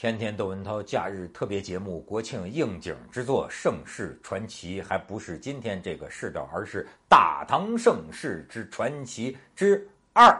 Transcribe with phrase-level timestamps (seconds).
[0.00, 10.34] 天天窦文涛假日特别节目，国庆应景之作《盛世传奇》，还不是今天这个世道，而是《大唐盛世之传奇》之二。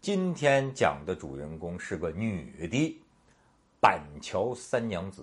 [0.00, 2.98] 今天讲的主人公是个女的，
[3.78, 5.22] 板桥三娘子。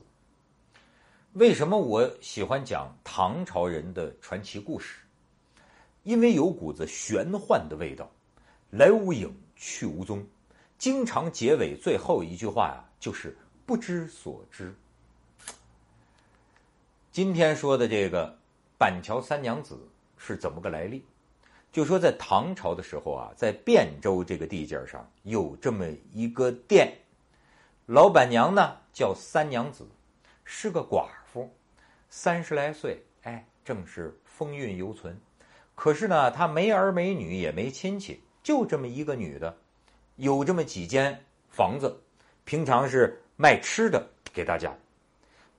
[1.31, 4.99] 为什么我喜欢讲唐朝人的传奇故事？
[6.03, 8.07] 因为有股子玄幻的味道，
[8.69, 10.23] 来无影去无踪，
[10.83, 12.83] 经常结尾最后一句话呀。
[12.99, 14.75] 就是不知所知。
[17.09, 18.37] 今天说的这个
[18.77, 19.79] 板桥三娘子
[20.17, 21.01] 是怎么个来历？
[21.71, 26.97] 就说在唐朝的时候啊，在汴州这个地界上有这么一个店，
[27.85, 29.87] 老板娘呢叫三娘子，
[30.43, 31.49] 是个寡妇，
[32.09, 35.17] 三十来岁，哎，正是风韵犹存。
[35.75, 39.57] 可是呢，她没儿没女，也没亲戚，就这么一个女的，
[40.15, 41.99] 有这么几间房子。
[42.45, 44.75] 平常是卖吃的给大家，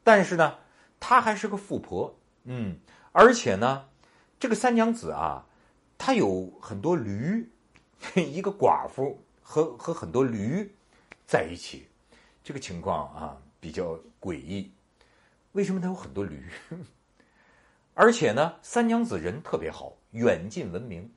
[0.03, 0.59] 但是呢，
[1.01, 2.77] 她还是个富婆，嗯，
[3.13, 3.87] 而且呢，
[4.39, 5.47] 这个三娘子啊，
[5.97, 7.51] 她有很多驴，
[8.15, 10.71] 一个寡妇和和很多驴
[11.27, 11.89] 在一起，
[12.43, 14.71] 这个情况啊比较诡异。
[15.53, 16.51] 为什么她有很多驴？
[17.95, 21.11] 而且呢，三娘子人特别好，远近闻名。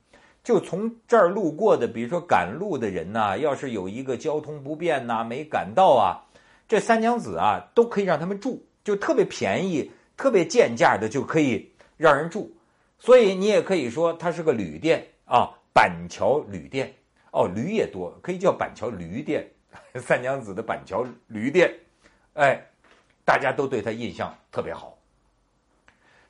[0.48, 6.24] 就从这儿路过的，比如说赶路的人呐，要是有一个交通不便呐，没赶到啊，
[6.66, 12.50] 这三娘子啊都可以让他们住，就特别便宜、特别贱价的就可以让人住。
[12.98, 16.94] 所以你也可以说它是个旅店啊，板桥旅店
[17.30, 19.46] 哦，驴也多，可以叫板桥驴店。
[20.00, 21.70] 三娘子的板桥驴店，
[22.32, 22.58] 哎，
[23.22, 24.96] 大家都对他印象特别好。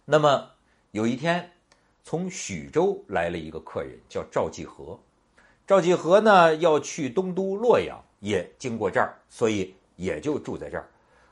[0.04, 0.50] 那么
[0.90, 1.52] 有一天。
[2.10, 4.98] 从徐州来了一个客人，叫赵继和。
[5.66, 10.88] 赵继和呢要去东都洛阳，也经过这儿，所以也就住在这儿。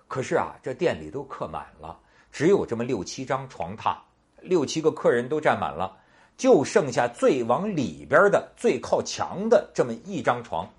[0.06, 1.98] 可是啊，这店里都客满了，
[2.30, 3.96] 只有这么六七张床榻，
[4.42, 5.96] 六七个客人都占满了，
[6.36, 10.70] 就剩下最往里边的、最靠墙的这么一张床。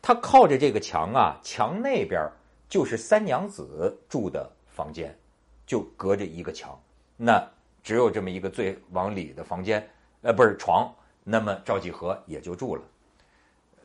[0.00, 2.24] 他靠着这个墙啊，墙那边
[2.68, 5.12] 就是三娘子住的房间，
[5.66, 6.80] 就隔着一个墙。
[7.16, 7.44] 那。
[7.90, 9.84] 只有这么一个最往里的房间，
[10.22, 12.82] 呃，不是床，那么赵继和也就住了。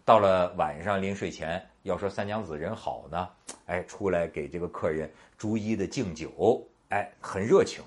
[0.05, 3.29] 到了晚上临睡前，要说三娘子人好呢，
[3.65, 7.83] 哎，出来给这个客人逐一的敬酒，哎，很热情。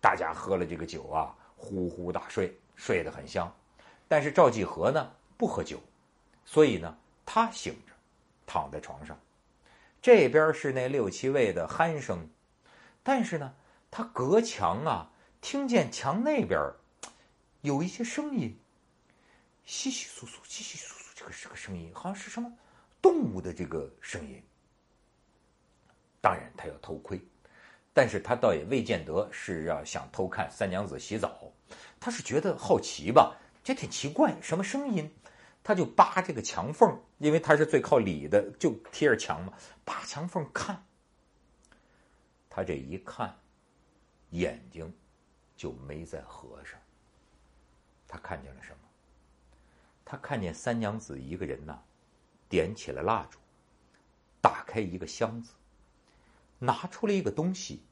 [0.00, 3.52] 大家喝了这个酒啊，呼呼大睡，睡得很香。
[4.06, 5.80] 但是赵继和呢不喝酒，
[6.44, 6.96] 所以呢
[7.26, 7.92] 他醒着，
[8.46, 9.18] 躺在床上。
[10.00, 12.30] 这边是那六七位的鼾声，
[13.02, 13.52] 但是呢
[13.90, 15.10] 他隔墙啊。
[15.40, 16.60] 听见墙那边
[17.62, 18.56] 有一些声音，
[19.64, 22.52] 稀稀疏疏，稀稀疏疏，这个是个声音，好像是什么
[23.00, 24.42] 动物的这个声音。
[26.20, 27.20] 当然，他要偷窥，
[27.94, 31.52] 但是他倒也未见得是要想偷看三娘子洗澡，
[32.00, 35.10] 他是觉得好奇吧，这挺奇怪，什么声音？
[35.62, 39.52] 他就扒这个墙缝，因为他是最靠里的，就贴着墙嘛，
[39.84, 40.84] 扒墙缝看。
[42.48, 43.38] 他这一看，
[44.30, 44.92] 眼睛。
[45.58, 46.80] 就没再合上。
[48.06, 48.78] 他看见了什么？
[50.04, 51.76] 他看见三娘子一个人呐，
[52.48, 53.38] 点起了蜡烛，
[54.40, 55.52] 打开一个箱子，
[56.60, 57.82] 拿出了一个东西，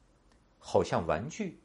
[0.58, 1.58] 好像玩具，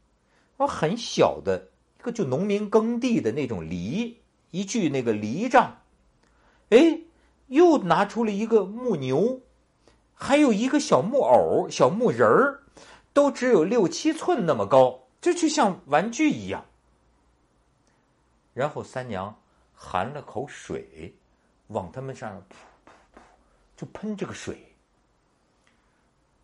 [0.58, 1.70] 啊，很小的
[2.00, 4.18] 一个就农民耕地的那种犁，
[4.50, 5.84] 一具那个犁杖，
[6.72, 7.00] 哎，
[7.48, 9.40] 又拿出了一个木牛，
[10.16, 12.64] 还有一个小木偶、小木人儿，
[13.14, 15.01] 都只有六七寸那么高。
[15.22, 16.66] 这就像玩具一样。
[18.54, 19.40] 然后三娘
[19.74, 21.16] 含了口水，
[21.68, 22.54] 往他们上噗
[22.86, 23.22] 噗噗，
[23.78, 24.76] 就喷这个水，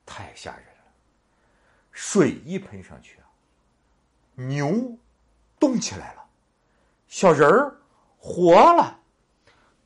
[0.06, 0.74] 太吓人了。
[1.92, 3.26] 水一喷上去啊，
[4.36, 4.96] 牛
[5.60, 6.24] 动起来了，
[7.08, 7.76] 小人儿
[8.20, 9.00] 活了，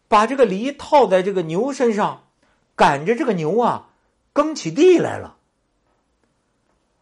[0.10, 2.27] 把这个犁套在这个牛身上，
[2.75, 3.89] 赶着这个牛啊
[4.33, 5.38] 耕起地来了。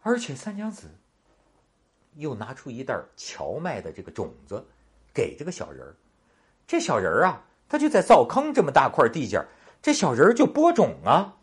[0.02, 0.88] 而且三娘子。
[2.16, 4.64] 又拿出一袋荞麦的这个种子，
[5.14, 5.94] 给这个小人儿。
[6.66, 9.48] 这小人儿啊，他就在灶坑这么大块地界儿
[9.82, 11.36] 这小人儿就播种啊，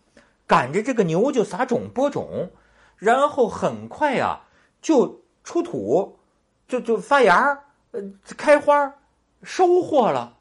[0.46, 2.52] 赶着这个牛就撒种播种，
[2.98, 4.42] 然后很快呀
[4.82, 6.20] 就出土，
[6.68, 8.02] 就就发芽呃，
[8.38, 8.96] 开花
[9.44, 10.38] 收获了。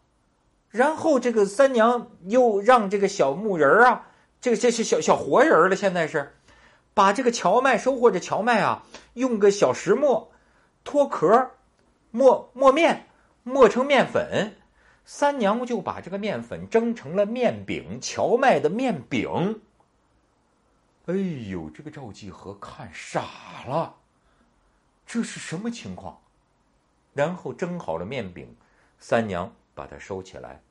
[0.70, 4.06] 然后这个三娘又让这个小木人儿啊，
[4.40, 6.35] 这个这是小小活人了，现在是。
[6.96, 8.82] 把这个荞麦收获的荞麦啊，
[9.12, 10.32] 用个小石磨
[10.82, 11.50] 脱壳，
[12.10, 13.06] 磨磨面，
[13.42, 14.56] 磨成面粉。
[15.04, 19.60] 三娘就把这个面粉蒸成了面饼，荞麦的面饼。
[21.04, 21.14] 哎
[21.50, 23.26] 呦，这个赵继和看傻
[23.66, 23.96] 了，
[25.04, 26.18] 这是什么情况？
[27.12, 28.56] 然后蒸好了面饼，
[28.98, 30.62] 三娘把它收起来。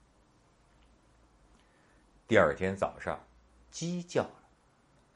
[2.28, 3.24] 第二天早上，
[3.70, 4.34] 鸡叫了，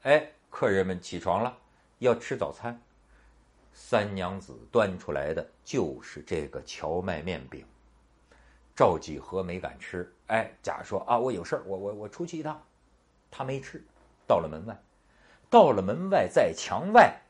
[0.02, 1.56] 哎，客人们起床了，
[2.00, 2.78] 要吃早餐。
[3.72, 7.64] 三娘子端出来的就是这个荞麦面饼。
[8.74, 12.60] 赵几何没敢吃，哎，甲说啊，我有事儿，我我我出去一趟，
[13.30, 13.82] 他没吃，
[14.26, 14.76] 到了门外，
[15.48, 17.20] 到了门外，在墙外，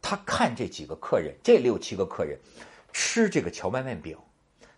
[0.00, 2.38] 他看这几个客人，这六七个客人
[2.92, 4.16] 吃这个荞麦面饼，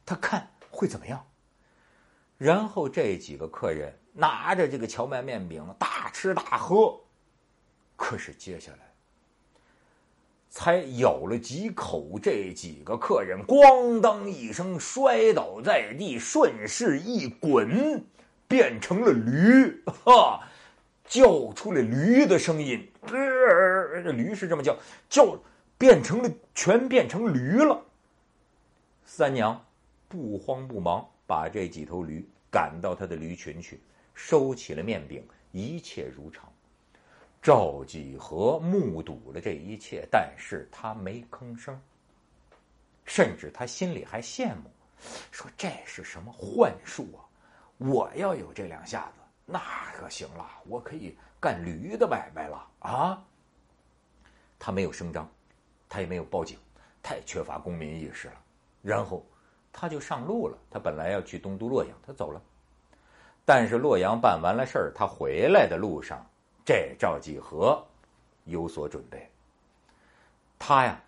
[0.06, 1.26] 他看会怎么样？
[2.38, 6.98] 然后这几个客人拿着这个荞麦面饼大吃大喝，
[8.00, 8.78] 可是接下来
[10.48, 18.02] 才咬了几口，这几个客人咣当一声摔倒在地，顺势一滚，
[18.48, 20.40] 变成了驴，哈，
[21.04, 24.74] 叫出了驴的声音，这驴是这么叫，
[25.10, 25.38] 叫
[25.76, 27.84] 变成了全变成驴了。
[29.04, 29.62] 三娘
[30.08, 31.06] 不慌不忙。
[31.26, 33.78] 把这几头驴赶到他的驴群去，
[34.14, 36.49] 收起了面饼，一切如常。
[37.42, 41.80] 赵几何目睹了这一切，但是他没吭声，
[43.04, 44.70] 甚至他心里还羡慕，
[45.30, 47.24] 说这是什么幻术啊！
[47.78, 49.60] 我要有这两下子，那
[49.94, 53.24] 可行了，我可以干驴的买卖了啊！
[54.58, 55.28] 他没有声张，
[55.88, 56.58] 他也没有报警，
[57.02, 58.34] 太缺乏公民意识了。
[58.82, 59.24] 然后。
[59.72, 60.58] 他就上路了。
[60.68, 62.42] 他本来要去东都洛阳，他走了。
[63.44, 66.26] 但是洛阳办完了事儿，他回来的路上，
[66.64, 67.84] 这赵几何
[68.44, 69.28] 有所准备。
[70.58, 71.02] 他呀，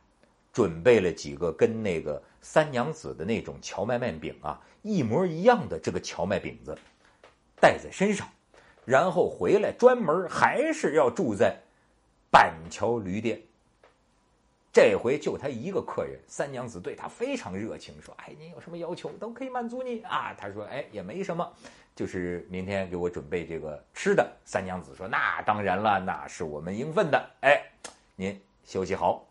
[0.53, 6.77] 准备了几个跟那个三娘子的那种荞麦面饼啊一模一样的这个荞麦饼子，
[7.61, 8.29] 带在身上，
[8.85, 11.57] 然后回来专门还是要住在
[12.31, 13.41] 板桥旅店。
[14.73, 21.53] 这回就他一个客人，三娘子对他非常热情，说：“哎，您有什么要求都可以满足你啊。”他说：“哎，也没什么，
[21.95, 27.31] 就是明天给我准备这个吃的。”三娘子说：“那当然了，那是我们应分的。
[27.41, 27.63] 哎，
[28.17, 29.27] 您休息好。”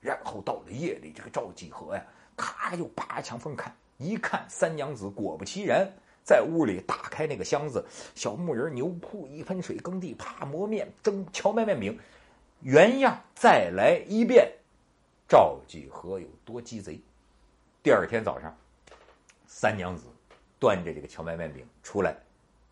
[0.00, 2.02] 然后到了夜里，这个赵继和呀，
[2.36, 5.90] 咔又扒墙缝看，一看三娘子果不其然，
[6.22, 7.84] 在屋里打开那个箱子，
[8.14, 11.98] 小木人牛铺一盆水耕地，啪磨面蒸荞麦面饼，
[12.60, 14.52] 原样再来一遍。
[15.28, 17.00] 赵继和有多鸡贼？
[17.82, 18.56] 第二天早上，
[19.48, 20.04] 三娘子
[20.58, 22.16] 端着这个荞麦面饼出来，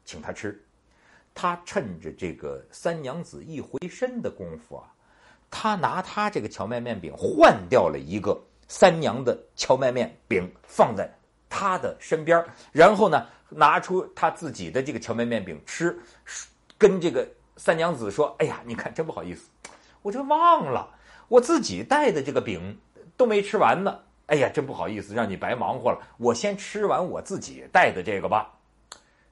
[0.05, 0.63] 请他吃。
[1.35, 4.85] 他趁着这个三娘子一回身的功夫啊，
[5.51, 11.11] 他拿他这个荞麦面饼换掉了一个三娘的荞麦面饼，放在
[11.49, 12.43] 他的身边
[12.73, 15.99] 然后呢，拿出他自己的这个荞麦面饼吃，
[16.79, 19.49] 跟这个三娘子说：“哎呀，你看，真不好意思，
[20.03, 20.95] 我这忘了。”
[21.29, 22.79] 我自己带的这个饼
[23.17, 25.99] 都没吃完呢，哎呀，真不好意思，让你白忙活了。
[26.19, 28.53] 我先吃完我自己带的这个吧。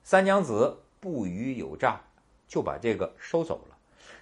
[0.02, 2.00] 三娘子不虞有诈，
[2.46, 3.76] 就把这个收走了。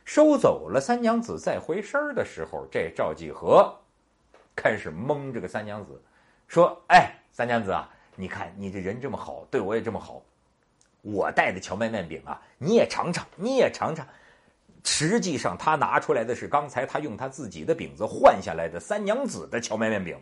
[0.05, 3.73] 收走了，三娘子再回身的时候，这赵继和
[4.57, 6.03] 开始蒙这个三娘子，
[6.49, 10.23] 说：“哎，三娘子啊，你看你这人这么好，对我也这么好，
[11.03, 14.07] 我带的荞麦面饼啊，你也尝尝，你也尝尝。”
[14.85, 20.21] 实际上，他拿出来的是刚才他用他自己的饼子换下来的三娘子的荞麦面饼，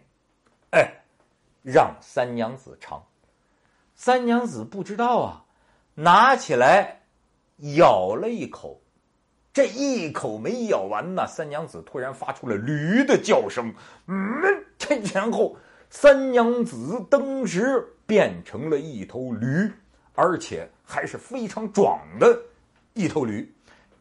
[0.71, 1.03] 哎，
[1.63, 3.03] 让三娘子尝。
[3.95, 5.45] 三娘子不知道啊，
[5.95, 7.03] 拿起来
[7.77, 8.81] 咬了一口，
[9.53, 13.75] 这一口没咬完呢，三娘子突然发出了驴的叫声，
[14.07, 15.57] 嗯，这然后
[15.91, 19.71] 三娘子登时变成了一头驴，
[20.15, 22.41] 而且还是非常壮的
[22.95, 23.53] 一头驴。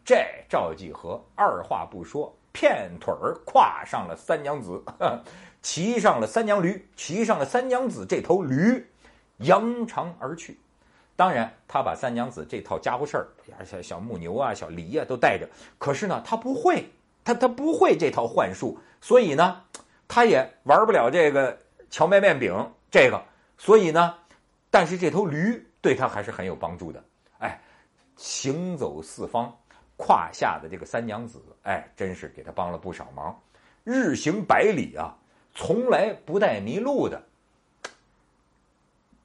[0.06, 4.84] 这赵继和二话不说，片腿儿跨上了三娘子，
[5.64, 8.86] 骑上了三娘驴，骑上了三娘子这头驴，
[9.38, 10.60] 扬长而去。
[11.16, 13.28] 当然，他把三娘子这套家伙事儿，
[13.64, 15.48] 小小木牛啊、小梨啊都带着。
[15.78, 16.90] 可是呢，他不会，
[17.24, 19.62] 他他不会这套幻术，所以呢，
[20.06, 21.58] 他也玩不了这个
[21.90, 22.54] 荞麦面饼
[22.92, 23.24] 这个。
[23.58, 24.16] 所以呢，
[24.70, 27.02] 但是这头驴对他还是很有帮助的。
[27.38, 27.62] 哎，
[28.18, 29.56] 行走四方。
[30.00, 33.38] 胯下的这个三娘子，哎，真是给他帮了不少忙，
[33.84, 35.14] 日行百里啊，
[35.54, 37.22] 从来不带迷路的。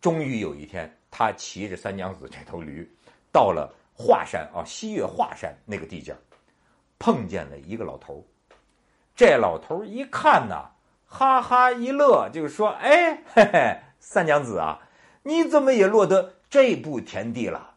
[0.00, 2.90] 终于有一天，他骑着三娘子这头驴，
[3.30, 6.12] 到了华山啊，西岳华山那个地界
[6.98, 8.26] 碰见了一个老头
[9.14, 10.70] 这老头一看呢，
[11.06, 14.80] 哈哈一乐，就说：“哎，嘿嘿，三娘子啊，
[15.22, 17.76] 你怎么也落得这步田地了？”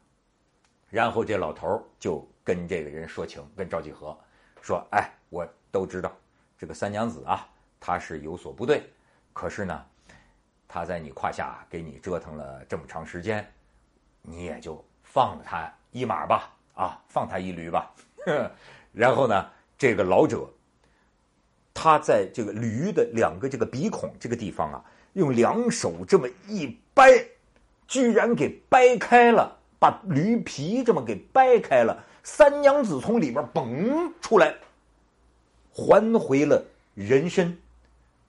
[0.89, 2.27] 然后这老头就。
[2.47, 4.17] 跟这个人说情，跟赵继和
[4.61, 6.15] 说：“哎，我都知道
[6.57, 7.45] 这个三娘子啊，
[7.77, 8.89] 她是有所不对，
[9.33, 9.85] 可是呢，
[10.65, 13.45] 她在你胯下给你折腾了这么长时间，
[14.21, 17.93] 你也就放了她一马吧，啊，放她一驴吧。
[18.93, 20.49] 然后呢，这个老者，
[21.73, 27.11] 他在这个驴的两个这个鼻孔这个地方啊，用两手这么一掰，
[27.89, 34.55] 居然给掰开了。”把驴皮这么给掰开了，三娘子从里边蹦出来，
[35.71, 36.63] 还回了
[36.95, 37.57] 人身，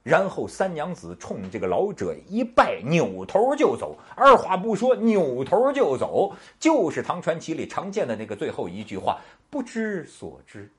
[0.02, 10.70] 然后三娘子冲这个老者一拜，扭头就走，二话不说，扭头就走，就是唐传奇里常见的那个最后一句话：“不知所知。”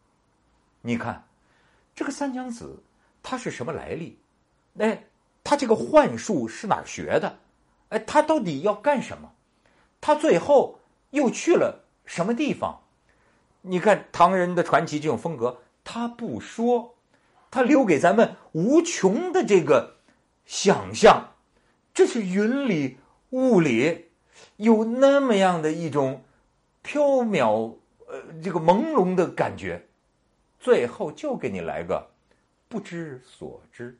[0.81, 1.25] 你看，
[1.95, 2.81] 这个三娘子
[3.21, 4.17] 她是什么来历？
[4.77, 5.03] 哎，
[5.43, 7.37] 她这个幻术是哪儿学的？
[7.89, 9.31] 哎，她到底要干什么？
[10.01, 10.79] 他最后
[11.11, 12.81] 又去了什么地方？
[13.61, 16.95] 你看唐人的传奇这种风格，他不说，
[17.51, 19.97] 他留给咱们无穷的这个
[20.45, 21.33] 想象，
[21.93, 22.97] 这是云里
[23.31, 24.05] 雾里，
[24.55, 26.23] 有那么样的一种
[26.83, 27.75] 缥缈
[28.07, 29.85] 呃这个朦胧的感觉，
[30.57, 32.09] 最后就给你来个
[32.69, 33.99] 不知所知。